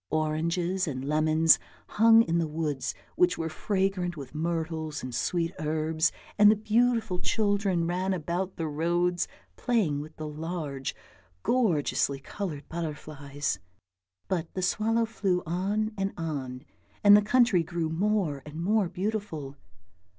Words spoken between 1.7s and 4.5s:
hung in the woods which were fragrant with